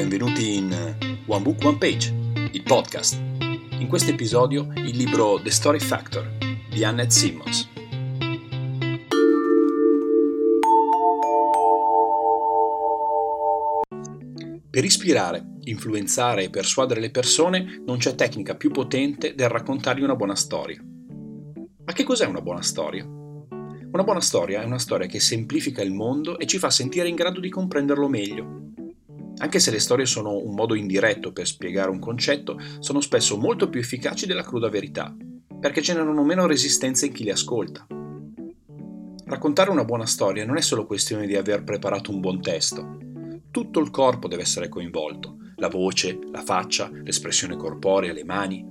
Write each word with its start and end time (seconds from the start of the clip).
Benvenuti 0.00 0.56
in 0.56 0.96
One 1.26 1.42
Book 1.42 1.62
One 1.62 1.76
Page, 1.76 2.14
il 2.52 2.62
podcast. 2.62 3.20
In 3.78 3.86
questo 3.86 4.10
episodio 4.10 4.72
il 4.76 4.96
libro 4.96 5.38
The 5.42 5.50
Story 5.50 5.78
Factor 5.78 6.38
di 6.70 6.82
Annette 6.84 7.10
Simmons. 7.10 7.68
Per 14.70 14.82
ispirare, 14.82 15.58
influenzare 15.64 16.44
e 16.44 16.50
persuadere 16.50 16.98
le 16.98 17.10
persone 17.10 17.82
non 17.84 17.98
c'è 17.98 18.14
tecnica 18.14 18.54
più 18.54 18.70
potente 18.70 19.34
del 19.34 19.50
raccontargli 19.50 20.02
una 20.02 20.16
buona 20.16 20.34
storia. 20.34 20.82
Ma 20.82 21.92
che 21.92 22.04
cos'è 22.04 22.24
una 22.24 22.40
buona 22.40 22.62
storia? 22.62 23.04
Una 23.04 24.02
buona 24.02 24.22
storia 24.22 24.62
è 24.62 24.64
una 24.64 24.78
storia 24.78 25.06
che 25.06 25.20
semplifica 25.20 25.82
il 25.82 25.92
mondo 25.92 26.38
e 26.38 26.46
ci 26.46 26.56
fa 26.56 26.70
sentire 26.70 27.06
in 27.06 27.16
grado 27.16 27.38
di 27.38 27.50
comprenderlo 27.50 28.08
meglio. 28.08 28.69
Anche 29.42 29.58
se 29.58 29.70
le 29.70 29.78
storie 29.78 30.04
sono 30.04 30.36
un 30.36 30.54
modo 30.54 30.74
indiretto 30.74 31.32
per 31.32 31.46
spiegare 31.46 31.88
un 31.88 31.98
concetto, 31.98 32.60
sono 32.78 33.00
spesso 33.00 33.38
molto 33.38 33.70
più 33.70 33.80
efficaci 33.80 34.26
della 34.26 34.42
cruda 34.42 34.68
verità, 34.68 35.14
perché 35.58 35.80
generano 35.80 36.22
meno 36.24 36.46
resistenza 36.46 37.06
in 37.06 37.12
chi 37.12 37.24
le 37.24 37.32
ascolta. 37.32 37.86
Raccontare 39.24 39.70
una 39.70 39.84
buona 39.84 40.04
storia 40.04 40.44
non 40.44 40.58
è 40.58 40.60
solo 40.60 40.84
questione 40.84 41.26
di 41.26 41.36
aver 41.36 41.64
preparato 41.64 42.10
un 42.10 42.20
buon 42.20 42.42
testo. 42.42 42.98
Tutto 43.50 43.80
il 43.80 43.90
corpo 43.90 44.28
deve 44.28 44.42
essere 44.42 44.68
coinvolto, 44.68 45.36
la 45.56 45.68
voce, 45.68 46.18
la 46.30 46.42
faccia, 46.42 46.90
l'espressione 46.92 47.56
corporea, 47.56 48.12
le 48.12 48.24
mani. 48.24 48.62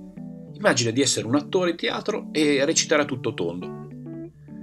Immagina 0.52 0.92
di 0.92 1.00
essere 1.00 1.26
un 1.26 1.34
attore 1.34 1.74
teatro 1.74 2.28
e 2.30 2.64
recitare 2.64 3.02
a 3.02 3.06
tutto 3.06 3.34
tondo. 3.34 3.88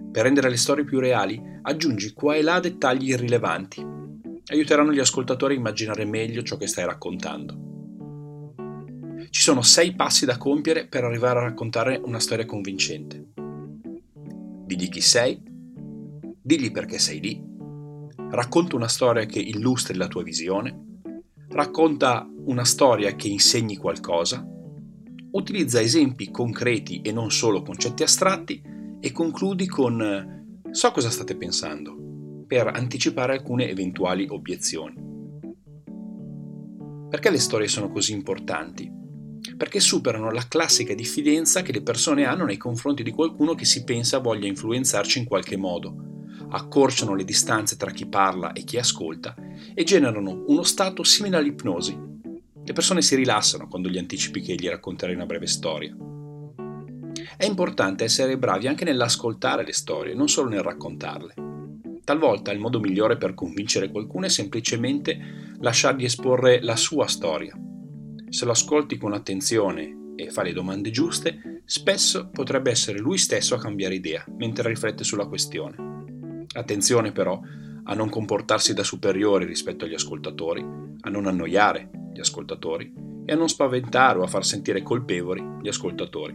Per 0.10 0.24
rendere 0.24 0.50
le 0.50 0.58
storie 0.58 0.86
più 0.86 1.00
reali, 1.00 1.42
aggiungi 1.64 2.14
qua 2.14 2.36
e 2.36 2.44
là 2.44 2.62
dettagli 2.62 3.10
irrilevanti. 3.10 3.97
Aiuteranno 4.50 4.94
gli 4.94 5.00
ascoltatori 5.00 5.56
a 5.56 5.58
immaginare 5.58 6.06
meglio 6.06 6.42
ciò 6.42 6.56
che 6.56 6.68
stai 6.68 6.86
raccontando. 6.86 7.66
Ci 9.30 9.42
sono 9.42 9.62
sei 9.62 9.94
passi 9.94 10.26
da 10.26 10.38
compiere 10.38 10.88
per 10.88 11.04
arrivare 11.04 11.40
a 11.40 11.44
raccontare 11.44 12.00
una 12.02 12.20
storia 12.20 12.46
convincente. 12.46 13.26
Digli 14.66 14.88
chi 14.88 15.02
sei, 15.02 15.42
digli 16.42 16.72
perché 16.72 16.98
sei 16.98 17.20
lì, 17.20 17.44
racconta 18.30 18.78
una 18.78 18.88
storia 18.88 19.26
che 19.26 19.40
illustri 19.40 19.98
la 19.98 20.08
tua 20.08 20.24
visione, 20.24 21.00
racconta 21.50 22.26
una 22.46 22.64
storia 22.64 23.16
che 23.16 23.28
insegni 23.28 23.76
qualcosa, 23.76 24.48
utilizza 25.32 25.82
esempi 25.82 26.32
concreti 26.32 27.02
e 27.02 27.12
non 27.12 27.32
solo 27.32 27.62
concetti 27.64 28.04
astratti 28.04 28.62
e 29.02 29.12
concludi 29.12 29.68
con 29.68 30.62
so 30.72 30.92
cosa 30.92 31.10
state 31.10 31.36
pensando 31.36 32.07
per 32.48 32.68
anticipare 32.68 33.34
alcune 33.34 33.70
eventuali 33.70 34.26
obiezioni. 34.30 34.96
Perché 37.10 37.30
le 37.30 37.40
storie 37.40 37.68
sono 37.68 37.90
così 37.90 38.14
importanti? 38.14 38.92
Perché 39.56 39.80
superano 39.80 40.32
la 40.32 40.48
classica 40.48 40.94
diffidenza 40.94 41.62
che 41.62 41.72
le 41.72 41.82
persone 41.82 42.26
hanno 42.26 42.46
nei 42.46 42.58
confronti 42.58 43.04
di 43.04 43.12
qualcuno 43.12 43.54
che 43.54 43.66
si 43.66 43.84
pensa 43.84 44.20
voglia 44.20 44.48
influenzarci 44.48 45.20
in 45.20 45.26
qualche 45.26 45.58
modo, 45.58 45.96
accorciano 46.50 47.16
le 47.16 47.24
distanze 47.24 47.76
tra 47.76 47.92
chi 47.92 48.08
parla 48.08 48.54
e 48.54 48.64
chi 48.64 48.78
ascolta 48.78 49.36
e 49.74 49.84
generano 49.84 50.44
uno 50.48 50.64
stato 50.64 51.04
simile 51.04 51.38
all'ipnosi. 51.38 51.98
Le 52.64 52.74
persone 52.74 53.02
si 53.02 53.16
rilassano 53.16 53.68
quando 53.68 53.90
gli 53.90 53.98
anticipi 53.98 54.42
che 54.42 54.56
gli 54.56 54.68
racconterai 54.68 55.16
una 55.16 55.26
breve 55.26 55.48
storia. 55.48 55.96
È 57.38 57.46
importante 57.46 58.04
essere 58.04 58.38
bravi 58.38 58.68
anche 58.68 58.84
nell'ascoltare 58.84 59.64
le 59.64 59.74
storie, 59.74 60.14
non 60.14 60.28
solo 60.28 60.50
nel 60.50 60.62
raccontarle. 60.62 61.47
Talvolta 62.08 62.54
il 62.54 62.60
modo 62.60 62.80
migliore 62.80 63.18
per 63.18 63.34
convincere 63.34 63.92
qualcuno 63.92 64.28
è 64.28 64.30
semplicemente 64.30 65.56
lasciargli 65.60 66.06
esporre 66.06 66.62
la 66.62 66.78
sua 66.78 67.06
storia. 67.06 67.54
Se 68.30 68.46
lo 68.46 68.52
ascolti 68.52 68.96
con 68.96 69.12
attenzione 69.12 70.14
e 70.16 70.30
fa 70.30 70.42
le 70.42 70.54
domande 70.54 70.90
giuste, 70.90 71.64
spesso 71.66 72.30
potrebbe 72.32 72.72
essere 72.72 73.00
lui 73.00 73.18
stesso 73.18 73.56
a 73.56 73.60
cambiare 73.60 73.96
idea 73.96 74.24
mentre 74.38 74.70
riflette 74.70 75.04
sulla 75.04 75.28
questione. 75.28 76.46
Attenzione 76.54 77.12
però 77.12 77.42
a 77.84 77.94
non 77.94 78.08
comportarsi 78.08 78.74
da 78.74 78.84
superiori 78.84 79.44
rispetto 79.44 79.84
agli 79.84 79.94
ascoltatori, 79.94 80.66
a 81.02 81.10
non 81.10 81.26
annoiare 81.26 81.90
gli 82.14 82.22
ascoltatori 82.22 82.94
e 83.26 83.34
a 83.34 83.36
non 83.36 83.50
spaventare 83.50 84.20
o 84.20 84.24
a 84.24 84.28
far 84.28 84.46
sentire 84.46 84.82
colpevoli 84.82 85.46
gli 85.62 85.68
ascoltatori. 85.68 86.34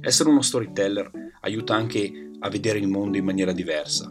Essere 0.00 0.30
uno 0.30 0.40
storyteller 0.40 1.10
aiuta 1.42 1.74
anche 1.74 2.30
a 2.38 2.48
vedere 2.48 2.78
il 2.78 2.88
mondo 2.88 3.18
in 3.18 3.26
maniera 3.26 3.52
diversa. 3.52 4.10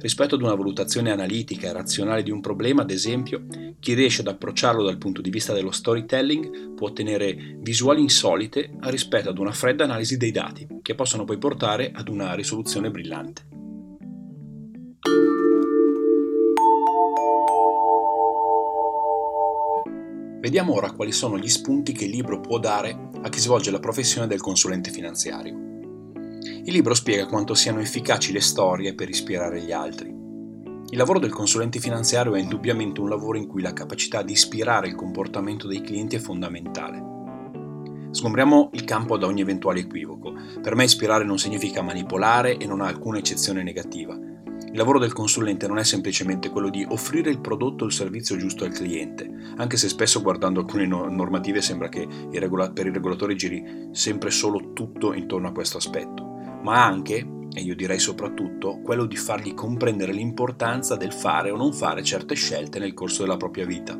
Rispetto 0.00 0.34
ad 0.34 0.42
una 0.42 0.54
valutazione 0.54 1.10
analitica 1.10 1.68
e 1.68 1.72
razionale 1.72 2.22
di 2.22 2.30
un 2.30 2.40
problema, 2.40 2.82
ad 2.82 2.90
esempio, 2.90 3.46
chi 3.80 3.94
riesce 3.94 4.22
ad 4.22 4.28
approcciarlo 4.28 4.82
dal 4.82 4.98
punto 4.98 5.20
di 5.20 5.30
vista 5.30 5.52
dello 5.52 5.70
storytelling 5.70 6.74
può 6.74 6.88
ottenere 6.88 7.56
visuali 7.58 8.00
insolite 8.00 8.70
rispetto 8.80 9.30
ad 9.30 9.38
una 9.38 9.52
fredda 9.52 9.84
analisi 9.84 10.16
dei 10.16 10.30
dati, 10.30 10.66
che 10.82 10.94
possono 10.94 11.24
poi 11.24 11.38
portare 11.38 11.90
ad 11.94 12.08
una 12.08 12.34
risoluzione 12.34 12.90
brillante. 12.90 13.52
Vediamo 20.40 20.74
ora 20.74 20.92
quali 20.92 21.10
sono 21.10 21.38
gli 21.38 21.48
spunti 21.48 21.92
che 21.92 22.04
il 22.04 22.10
libro 22.10 22.38
può 22.38 22.58
dare 22.58 23.08
a 23.22 23.28
chi 23.30 23.40
svolge 23.40 23.70
la 23.70 23.80
professione 23.80 24.26
del 24.26 24.42
consulente 24.42 24.90
finanziario. 24.90 25.73
Il 26.66 26.72
libro 26.72 26.94
spiega 26.94 27.26
quanto 27.26 27.52
siano 27.52 27.80
efficaci 27.80 28.32
le 28.32 28.40
storie 28.40 28.94
per 28.94 29.10
ispirare 29.10 29.60
gli 29.60 29.70
altri. 29.70 30.08
Il 30.08 30.96
lavoro 30.96 31.18
del 31.18 31.30
consulente 31.32 31.78
finanziario 31.78 32.34
è 32.34 32.40
indubbiamente 32.40 33.00
un 33.00 33.10
lavoro 33.10 33.36
in 33.36 33.46
cui 33.46 33.60
la 33.60 33.74
capacità 33.74 34.22
di 34.22 34.32
ispirare 34.32 34.88
il 34.88 34.94
comportamento 34.94 35.66
dei 35.66 35.82
clienti 35.82 36.16
è 36.16 36.20
fondamentale. 36.20 37.12
Sgombriamo 38.12 38.70
il 38.72 38.84
campo 38.84 39.18
da 39.18 39.26
ogni 39.26 39.42
eventuale 39.42 39.80
equivoco. 39.80 40.32
Per 40.62 40.74
me 40.74 40.84
ispirare 40.84 41.24
non 41.24 41.38
significa 41.38 41.82
manipolare 41.82 42.56
e 42.56 42.66
non 42.66 42.80
ha 42.80 42.86
alcuna 42.86 43.18
eccezione 43.18 43.62
negativa. 43.62 44.14
Il 44.14 44.80
lavoro 44.80 44.98
del 44.98 45.12
consulente 45.12 45.68
non 45.68 45.78
è 45.78 45.84
semplicemente 45.84 46.48
quello 46.48 46.70
di 46.70 46.86
offrire 46.88 47.28
il 47.28 47.40
prodotto 47.40 47.84
o 47.84 47.86
il 47.86 47.92
servizio 47.92 48.36
giusto 48.36 48.64
al 48.64 48.72
cliente, 48.72 49.30
anche 49.56 49.76
se 49.76 49.88
spesso 49.88 50.22
guardando 50.22 50.60
alcune 50.60 50.86
normative 50.86 51.60
sembra 51.60 51.88
che 51.88 52.08
per 52.08 52.86
i 52.86 52.90
regolatori 52.90 53.36
giri 53.36 53.88
sempre 53.92 54.30
solo 54.30 54.72
tutto 54.72 55.12
intorno 55.12 55.48
a 55.48 55.52
questo 55.52 55.76
aspetto, 55.76 56.23
ma 56.64 56.84
anche, 56.84 57.26
e 57.52 57.60
io 57.60 57.76
direi 57.76 57.98
soprattutto, 57.98 58.80
quello 58.82 59.04
di 59.04 59.16
fargli 59.16 59.54
comprendere 59.54 60.12
l'importanza 60.12 60.96
del 60.96 61.12
fare 61.12 61.50
o 61.50 61.56
non 61.56 61.72
fare 61.72 62.02
certe 62.02 62.34
scelte 62.34 62.78
nel 62.78 62.94
corso 62.94 63.22
della 63.22 63.36
propria 63.36 63.64
vita. 63.64 63.98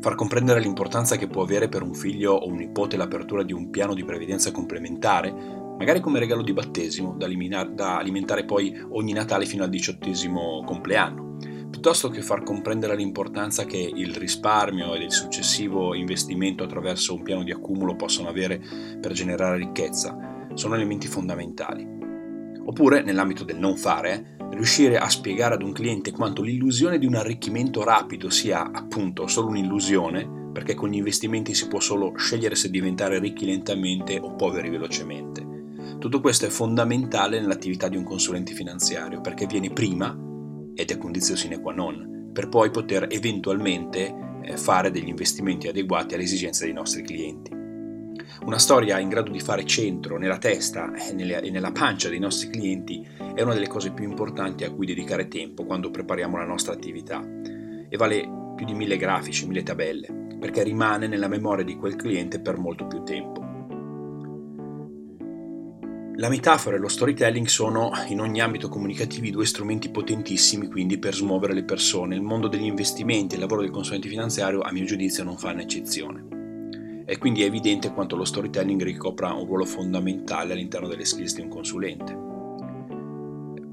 Far 0.00 0.14
comprendere 0.14 0.60
l'importanza 0.60 1.16
che 1.16 1.28
può 1.28 1.42
avere 1.42 1.68
per 1.68 1.82
un 1.82 1.94
figlio 1.94 2.32
o 2.32 2.48
un 2.48 2.56
nipote 2.56 2.96
l'apertura 2.96 3.42
di 3.42 3.52
un 3.52 3.70
piano 3.70 3.94
di 3.94 4.04
previdenza 4.04 4.50
complementare 4.50 5.68
magari 5.80 6.00
come 6.00 6.18
regalo 6.18 6.42
di 6.42 6.52
battesimo 6.52 7.14
da, 7.16 7.24
eliminar- 7.24 7.72
da 7.72 7.96
alimentare 7.96 8.44
poi 8.44 8.78
ogni 8.90 9.14
Natale 9.14 9.46
fino 9.46 9.64
al 9.64 9.70
diciottesimo 9.70 10.62
compleanno, 10.62 11.38
piuttosto 11.70 12.10
che 12.10 12.20
far 12.20 12.42
comprendere 12.42 12.94
l'importanza 12.96 13.64
che 13.64 13.78
il 13.78 14.14
risparmio 14.14 14.94
e 14.94 15.04
il 15.04 15.10
successivo 15.10 15.94
investimento 15.94 16.64
attraverso 16.64 17.14
un 17.14 17.22
piano 17.22 17.44
di 17.44 17.50
accumulo 17.50 17.96
possono 17.96 18.28
avere 18.28 18.60
per 19.00 19.12
generare 19.12 19.56
ricchezza, 19.56 20.29
sono 20.54 20.74
elementi 20.74 21.06
fondamentali. 21.06 21.86
Oppure, 22.64 23.02
nell'ambito 23.02 23.44
del 23.44 23.58
non 23.58 23.76
fare, 23.76 24.36
riuscire 24.50 24.98
a 24.98 25.08
spiegare 25.08 25.54
ad 25.54 25.62
un 25.62 25.72
cliente 25.72 26.10
quanto 26.10 26.42
l'illusione 26.42 26.98
di 26.98 27.06
un 27.06 27.14
arricchimento 27.14 27.82
rapido 27.82 28.30
sia 28.30 28.70
appunto 28.70 29.26
solo 29.26 29.48
un'illusione, 29.48 30.50
perché 30.52 30.74
con 30.74 30.88
gli 30.88 30.96
investimenti 30.96 31.54
si 31.54 31.68
può 31.68 31.80
solo 31.80 32.12
scegliere 32.16 32.54
se 32.54 32.70
diventare 32.70 33.18
ricchi 33.18 33.46
lentamente 33.46 34.18
o 34.18 34.34
poveri 34.34 34.68
velocemente 34.68 35.50
tutto 36.00 36.22
questo 36.22 36.46
è 36.46 36.48
fondamentale 36.48 37.38
nell'attività 37.38 37.88
di 37.88 37.96
un 37.98 38.04
consulente 38.04 38.54
finanziario 38.54 39.20
perché 39.20 39.46
viene 39.46 39.70
prima, 39.70 40.18
ed 40.74 40.90
è 40.90 40.96
condizione 40.96 41.38
sine 41.38 41.60
qua 41.60 41.74
non, 41.74 42.30
per 42.32 42.48
poi 42.48 42.70
poter 42.70 43.06
eventualmente 43.10 44.38
eh, 44.42 44.56
fare 44.56 44.90
degli 44.90 45.08
investimenti 45.08 45.68
adeguati 45.68 46.14
alle 46.14 46.22
esigenze 46.22 46.64
dei 46.64 46.72
nostri 46.72 47.02
clienti. 47.02 47.59
Una 48.44 48.58
storia 48.58 48.98
in 48.98 49.08
grado 49.08 49.30
di 49.30 49.40
fare 49.40 49.66
centro 49.66 50.16
nella 50.16 50.38
testa 50.38 50.92
e 50.94 51.12
nella 51.12 51.72
pancia 51.72 52.08
dei 52.08 52.18
nostri 52.18 52.48
clienti 52.48 53.06
è 53.34 53.42
una 53.42 53.54
delle 53.54 53.68
cose 53.68 53.92
più 53.92 54.04
importanti 54.04 54.64
a 54.64 54.70
cui 54.70 54.86
dedicare 54.86 55.28
tempo 55.28 55.64
quando 55.64 55.90
prepariamo 55.90 56.38
la 56.38 56.46
nostra 56.46 56.72
attività 56.72 57.22
e 57.88 57.96
vale 57.96 58.54
più 58.56 58.64
di 58.64 58.74
mille 58.74 58.96
grafici, 58.96 59.46
mille 59.46 59.62
tabelle, 59.62 60.36
perché 60.38 60.62
rimane 60.62 61.06
nella 61.06 61.28
memoria 61.28 61.64
di 61.64 61.76
quel 61.76 61.96
cliente 61.96 62.40
per 62.40 62.56
molto 62.56 62.86
più 62.86 63.02
tempo. 63.02 63.40
La 66.16 66.28
metafora 66.28 66.76
e 66.76 66.78
lo 66.78 66.88
storytelling 66.88 67.46
sono 67.46 67.92
in 68.08 68.20
ogni 68.20 68.40
ambito 68.40 68.68
comunicativo 68.68 69.30
due 69.30 69.46
strumenti 69.46 69.88
potentissimi 69.90 70.68
quindi 70.68 70.98
per 70.98 71.14
smuovere 71.14 71.54
le 71.54 71.64
persone. 71.64 72.14
Il 72.14 72.20
mondo 72.20 72.48
degli 72.48 72.66
investimenti 72.66 73.32
e 73.32 73.36
il 73.36 73.42
lavoro 73.42 73.62
del 73.62 73.70
consulente 73.70 74.08
finanziario 74.08 74.60
a 74.60 74.70
mio 74.70 74.84
giudizio 74.84 75.24
non 75.24 75.38
fanno 75.38 75.62
eccezione. 75.62 76.39
E 77.10 77.18
quindi 77.18 77.42
è 77.42 77.46
evidente 77.46 77.92
quanto 77.92 78.14
lo 78.14 78.24
storytelling 78.24 78.80
ricopra 78.84 79.32
un 79.32 79.44
ruolo 79.44 79.64
fondamentale 79.64 80.52
all'interno 80.52 80.86
delle 80.86 81.04
skills 81.04 81.34
di 81.34 81.40
un 81.40 81.48
consulente. 81.48 82.16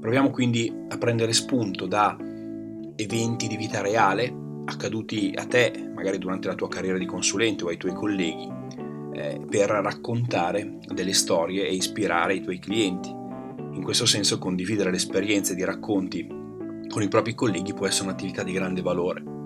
Proviamo 0.00 0.30
quindi 0.30 0.74
a 0.88 0.98
prendere 0.98 1.32
spunto 1.32 1.86
da 1.86 2.16
eventi 2.96 3.46
di 3.46 3.56
vita 3.56 3.80
reale 3.80 4.34
accaduti 4.64 5.32
a 5.36 5.44
te, 5.44 5.88
magari 5.94 6.18
durante 6.18 6.48
la 6.48 6.56
tua 6.56 6.66
carriera 6.66 6.98
di 6.98 7.06
consulente 7.06 7.62
o 7.62 7.68
ai 7.68 7.76
tuoi 7.76 7.94
colleghi, 7.94 8.48
eh, 9.12 9.40
per 9.48 9.70
raccontare 9.70 10.78
delle 10.92 11.12
storie 11.12 11.68
e 11.68 11.74
ispirare 11.74 12.34
i 12.34 12.40
tuoi 12.40 12.58
clienti. 12.58 13.08
In 13.08 13.84
questo 13.84 14.04
senso 14.04 14.38
condividere 14.38 14.90
le 14.90 14.96
esperienze 14.96 15.54
di 15.54 15.62
racconti 15.62 16.26
con 16.88 17.02
i 17.02 17.08
propri 17.08 17.36
colleghi 17.36 17.72
può 17.72 17.86
essere 17.86 18.08
un'attività 18.08 18.42
di 18.42 18.50
grande 18.50 18.82
valore. 18.82 19.37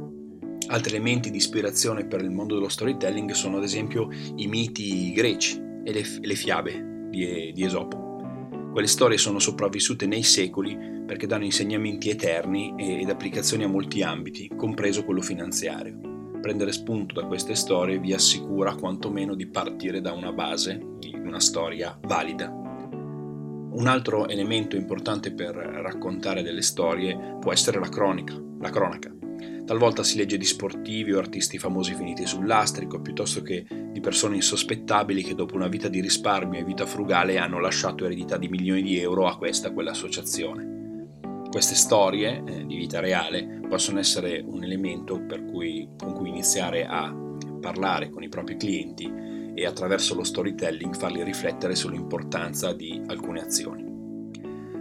Altri 0.72 0.94
elementi 0.94 1.30
di 1.30 1.36
ispirazione 1.36 2.06
per 2.06 2.22
il 2.22 2.30
mondo 2.30 2.54
dello 2.54 2.70
storytelling 2.70 3.32
sono 3.32 3.58
ad 3.58 3.62
esempio 3.62 4.08
i 4.36 4.46
miti 4.46 5.12
greci 5.12 5.60
e 5.84 5.92
le, 5.92 6.02
le 6.22 6.34
fiabe 6.34 7.08
di, 7.10 7.52
di 7.52 7.62
Esopo. 7.62 8.70
Quelle 8.72 8.86
storie 8.86 9.18
sono 9.18 9.38
sopravvissute 9.38 10.06
nei 10.06 10.22
secoli 10.22 10.74
perché 11.06 11.26
danno 11.26 11.44
insegnamenti 11.44 12.08
eterni 12.08 12.72
ed 12.78 13.10
applicazioni 13.10 13.64
a 13.64 13.68
molti 13.68 14.02
ambiti, 14.02 14.50
compreso 14.56 15.04
quello 15.04 15.20
finanziario. 15.20 16.00
Prendere 16.40 16.72
spunto 16.72 17.20
da 17.20 17.26
queste 17.26 17.54
storie 17.54 17.98
vi 17.98 18.14
assicura 18.14 18.74
quantomeno 18.74 19.34
di 19.34 19.46
partire 19.48 20.00
da 20.00 20.12
una 20.12 20.32
base 20.32 20.82
di 20.98 21.12
una 21.14 21.40
storia 21.40 21.98
valida. 22.00 22.48
Un 22.48 23.86
altro 23.86 24.26
elemento 24.26 24.76
importante 24.76 25.34
per 25.34 25.54
raccontare 25.54 26.42
delle 26.42 26.62
storie 26.62 27.36
può 27.40 27.52
essere 27.52 27.78
la 27.78 27.90
cronica, 27.90 28.34
la 28.58 28.70
cronaca. 28.70 29.21
Talvolta 29.64 30.02
si 30.02 30.16
legge 30.16 30.36
di 30.36 30.44
sportivi 30.44 31.12
o 31.12 31.18
artisti 31.18 31.56
famosi 31.56 31.94
finiti 31.94 32.26
sul 32.26 32.46
lastrico, 32.46 33.00
piuttosto 33.00 33.42
che 33.42 33.64
di 33.68 34.00
persone 34.00 34.34
insospettabili 34.34 35.22
che 35.22 35.36
dopo 35.36 35.54
una 35.54 35.68
vita 35.68 35.88
di 35.88 36.00
risparmio 36.00 36.58
e 36.58 36.64
vita 36.64 36.84
frugale 36.84 37.38
hanno 37.38 37.60
lasciato 37.60 38.04
eredità 38.04 38.36
di 38.38 38.48
milioni 38.48 38.82
di 38.82 38.98
euro 38.98 39.28
a 39.28 39.36
questa 39.36 39.68
o 39.68 39.72
quell'associazione. 39.72 41.20
Queste 41.48 41.76
storie 41.76 42.42
eh, 42.44 42.66
di 42.66 42.76
vita 42.76 42.98
reale 42.98 43.60
possono 43.68 44.00
essere 44.00 44.42
un 44.44 44.64
elemento 44.64 45.24
cui, 45.50 45.88
con 45.96 46.12
cui 46.12 46.30
iniziare 46.30 46.84
a 46.84 47.14
parlare 47.60 48.10
con 48.10 48.22
i 48.24 48.28
propri 48.28 48.56
clienti 48.56 49.10
e 49.54 49.66
attraverso 49.66 50.14
lo 50.14 50.24
storytelling 50.24 50.96
farli 50.96 51.22
riflettere 51.22 51.76
sull'importanza 51.76 52.72
di 52.72 53.00
alcune 53.06 53.42
azioni. 53.42 53.84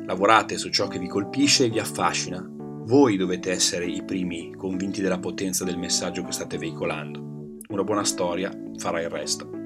Lavorate 0.06 0.58
su 0.58 0.70
ciò 0.70 0.88
che 0.88 0.98
vi 0.98 1.08
colpisce 1.08 1.66
e 1.66 1.70
vi 1.70 1.80
affascina 1.80 2.60
voi 2.84 3.16
dovete 3.16 3.52
essere 3.52 3.86
i 3.86 4.04
primi 4.04 4.54
convinti 4.56 5.02
della 5.02 5.20
potenza 5.20 5.64
del 5.64 5.78
messaggio 5.78 6.24
che 6.24 6.32
state 6.32 6.58
veicolando. 6.58 7.60
Una 7.70 7.84
buona 7.84 8.04
storia 8.04 8.52
farà 8.78 9.02
il 9.02 9.10
resto. 9.10 9.61